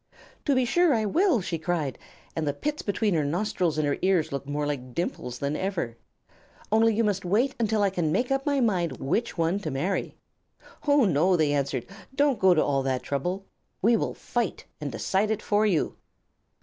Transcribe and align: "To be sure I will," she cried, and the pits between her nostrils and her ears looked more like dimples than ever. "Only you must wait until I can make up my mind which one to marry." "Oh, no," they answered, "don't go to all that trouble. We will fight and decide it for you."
"To 0.45 0.55
be 0.55 0.65
sure 0.65 0.95
I 0.95 1.05
will," 1.05 1.41
she 1.41 1.59
cried, 1.59 1.99
and 2.35 2.47
the 2.47 2.55
pits 2.55 2.81
between 2.81 3.13
her 3.13 3.23
nostrils 3.23 3.77
and 3.77 3.85
her 3.85 3.99
ears 4.01 4.31
looked 4.31 4.47
more 4.47 4.65
like 4.65 4.95
dimples 4.95 5.37
than 5.37 5.55
ever. 5.55 5.95
"Only 6.71 6.95
you 6.95 7.03
must 7.03 7.23
wait 7.23 7.53
until 7.59 7.83
I 7.83 7.91
can 7.91 8.11
make 8.11 8.31
up 8.31 8.43
my 8.43 8.61
mind 8.61 8.97
which 8.97 9.37
one 9.37 9.59
to 9.59 9.69
marry." 9.69 10.15
"Oh, 10.87 11.05
no," 11.05 11.35
they 11.37 11.53
answered, 11.53 11.85
"don't 12.15 12.39
go 12.39 12.55
to 12.55 12.63
all 12.63 12.81
that 12.81 13.03
trouble. 13.03 13.45
We 13.83 13.95
will 13.95 14.15
fight 14.15 14.65
and 14.81 14.91
decide 14.91 15.29
it 15.29 15.43
for 15.43 15.67
you." 15.67 15.95